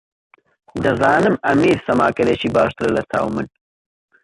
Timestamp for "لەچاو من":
2.97-3.47